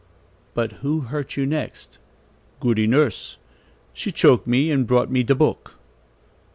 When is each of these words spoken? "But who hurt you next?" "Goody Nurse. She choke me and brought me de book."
"But 0.55 0.71
who 0.81 1.01
hurt 1.01 1.37
you 1.37 1.45
next?" 1.45 1.99
"Goody 2.59 2.87
Nurse. 2.87 3.37
She 3.93 4.11
choke 4.11 4.47
me 4.47 4.71
and 4.71 4.87
brought 4.87 5.11
me 5.11 5.21
de 5.21 5.35
book." 5.35 5.75